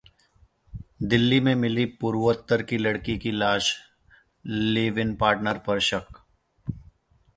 [1.03, 3.75] दिल्ली में मिली पूर्वोत्तर की लड़की की लाश,
[4.45, 6.07] लिव इन पार्टनर पर शक